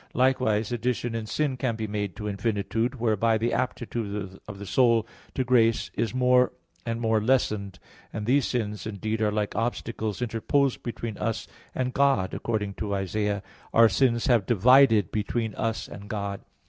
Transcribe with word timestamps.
Likewise, 0.15 0.71
addition 0.71 1.13
in 1.13 1.27
sin 1.27 1.57
can 1.57 1.75
be 1.75 1.85
made 1.85 2.15
to 2.15 2.25
infinitude, 2.27 2.95
whereby 2.99 3.37
the 3.37 3.53
aptitude 3.53 4.39
of 4.47 4.57
the 4.57 4.65
soul 4.65 5.05
to 5.35 5.43
grace 5.43 5.91
is 5.93 6.11
more 6.11 6.51
and 6.87 6.99
more 6.99 7.21
lessened; 7.21 7.77
and 8.11 8.25
these 8.25 8.47
sins, 8.47 8.87
indeed, 8.87 9.21
are 9.21 9.31
like 9.31 9.55
obstacles 9.55 10.19
interposed 10.19 10.81
between 10.81 11.19
us 11.19 11.47
and 11.75 11.93
God, 11.93 12.33
according 12.33 12.73
to 12.73 12.97
Isa. 12.97 13.19
59:2: 13.19 13.41
"Our 13.75 13.89
sins 13.89 14.25
have 14.25 14.47
divided 14.47 15.11
between 15.11 15.53
us 15.53 15.87
and 15.87 16.09
God." 16.09 16.41